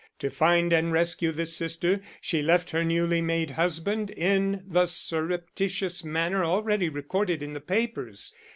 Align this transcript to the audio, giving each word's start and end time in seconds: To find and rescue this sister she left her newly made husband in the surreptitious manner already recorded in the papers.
To 0.17 0.31
find 0.31 0.73
and 0.73 0.91
rescue 0.91 1.31
this 1.31 1.55
sister 1.55 2.01
she 2.19 2.41
left 2.41 2.71
her 2.71 2.83
newly 2.83 3.21
made 3.21 3.51
husband 3.51 4.09
in 4.09 4.63
the 4.67 4.87
surreptitious 4.87 6.03
manner 6.03 6.43
already 6.43 6.89
recorded 6.89 7.43
in 7.43 7.53
the 7.53 7.61
papers. 7.61 8.33